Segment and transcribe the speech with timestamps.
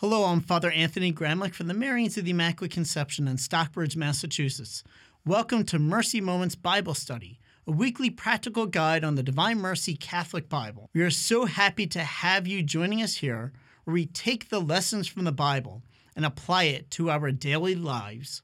[0.00, 4.82] Hello, I'm Father Anthony Gramlich from the Marians of the Immaculate Conception in Stockbridge, Massachusetts.
[5.26, 10.48] Welcome to Mercy Moments Bible Study, a weekly practical guide on the Divine Mercy Catholic
[10.48, 10.88] Bible.
[10.94, 13.52] We are so happy to have you joining us here,
[13.84, 15.82] where we take the lessons from the Bible
[16.16, 18.40] and apply it to our daily lives.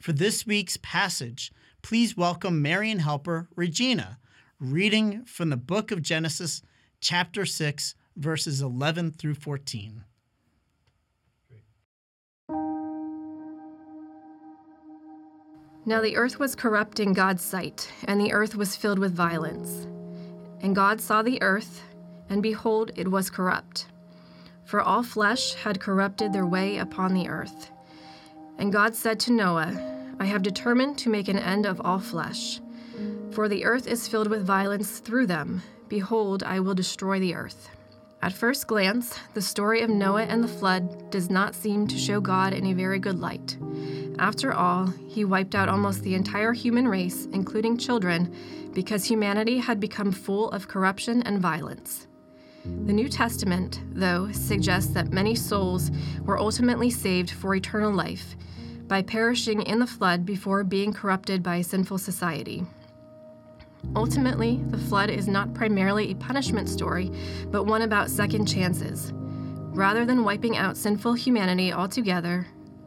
[0.00, 1.52] For this week's passage,
[1.82, 4.18] please welcome Marian helper Regina,
[4.58, 6.62] reading from the book of Genesis,
[7.00, 10.02] chapter 6, verses 11 through 14.
[15.88, 19.86] Now the earth was corrupt in God's sight, and the earth was filled with violence.
[20.60, 21.80] And God saw the earth,
[22.28, 23.86] and behold, it was corrupt.
[24.64, 27.70] For all flesh had corrupted their way upon the earth.
[28.58, 29.72] And God said to Noah,
[30.18, 32.60] I have determined to make an end of all flesh.
[33.30, 35.62] For the earth is filled with violence through them.
[35.88, 37.68] Behold, I will destroy the earth.
[38.22, 42.20] At first glance, the story of Noah and the flood does not seem to show
[42.20, 43.56] God in a very good light.
[44.18, 48.34] After all, he wiped out almost the entire human race, including children,
[48.72, 52.06] because humanity had become full of corruption and violence.
[52.64, 55.90] The New Testament, though, suggests that many souls
[56.24, 58.36] were ultimately saved for eternal life
[58.88, 62.64] by perishing in the flood before being corrupted by a sinful society.
[63.94, 67.12] Ultimately, the flood is not primarily a punishment story,
[67.50, 69.12] but one about second chances.
[69.14, 72.46] Rather than wiping out sinful humanity altogether,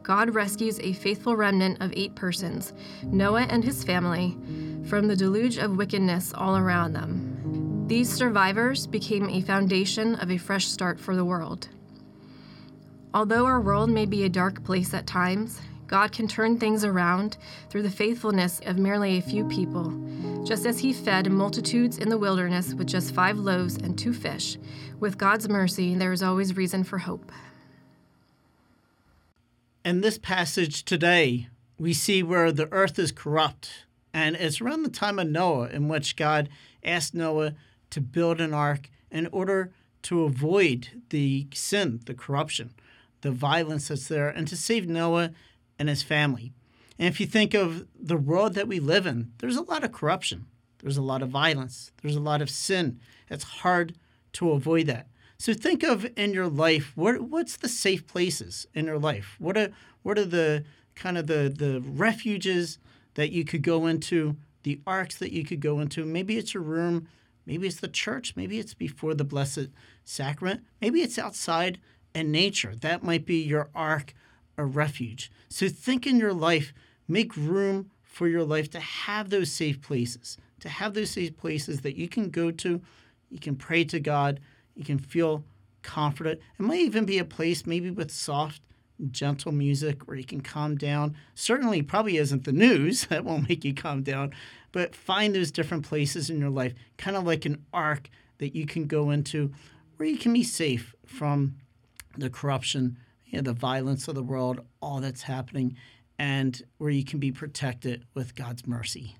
[0.09, 4.35] God rescues a faithful remnant of eight persons, Noah and his family,
[4.89, 7.85] from the deluge of wickedness all around them.
[7.85, 11.69] These survivors became a foundation of a fresh start for the world.
[13.13, 17.37] Although our world may be a dark place at times, God can turn things around
[17.69, 19.93] through the faithfulness of merely a few people,
[20.43, 24.57] just as He fed multitudes in the wilderness with just five loaves and two fish.
[24.99, 27.31] With God's mercy, there is always reason for hope.
[29.85, 33.85] In this passage today, we see where the earth is corrupt.
[34.13, 36.49] And it's around the time of Noah in which God
[36.83, 37.53] asked Noah
[37.91, 39.71] to build an ark in order
[40.03, 42.73] to avoid the sin, the corruption,
[43.21, 45.31] the violence that's there, and to save Noah
[45.77, 46.51] and his family.
[46.97, 49.93] And if you think of the world that we live in, there's a lot of
[49.93, 50.47] corruption,
[50.79, 52.99] there's a lot of violence, there's a lot of sin.
[53.29, 53.95] It's hard
[54.33, 55.07] to avoid that.
[55.39, 59.37] So think of in your life what what's the safe places in your life?
[59.39, 59.69] What are
[60.03, 62.77] what are the kind of the the refuges
[63.13, 66.03] that you could go into, the arks that you could go into?
[66.03, 67.07] Maybe it's your room,
[67.45, 69.69] maybe it's the church, maybe it's before the blessed
[70.03, 71.79] sacrament, maybe it's outside
[72.13, 72.75] in nature.
[72.75, 74.13] That might be your ark
[74.57, 75.31] or refuge.
[75.47, 76.73] So think in your life,
[77.07, 81.79] make room for your life to have those safe places, to have those safe places
[81.81, 82.81] that you can go to,
[83.29, 84.41] you can pray to God
[84.79, 85.43] you can feel
[85.83, 86.39] confident.
[86.57, 88.61] It might even be a place maybe with soft,
[89.11, 91.17] gentle music where you can calm down.
[91.35, 94.33] Certainly, probably isn't the news that won't make you calm down,
[94.71, 98.65] but find those different places in your life, kind of like an ark that you
[98.65, 99.51] can go into
[99.97, 101.57] where you can be safe from
[102.17, 105.75] the corruption, you know, the violence of the world, all that's happening,
[106.17, 109.17] and where you can be protected with God's mercy.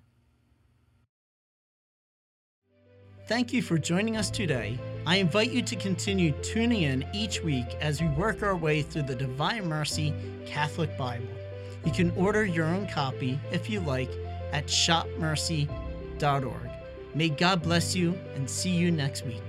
[3.28, 4.80] Thank you for joining us today.
[5.10, 9.08] I invite you to continue tuning in each week as we work our way through
[9.08, 10.14] the Divine Mercy
[10.46, 11.26] Catholic Bible.
[11.84, 14.12] You can order your own copy, if you like,
[14.52, 16.70] at shopmercy.org.
[17.16, 19.42] May God bless you and see you next week.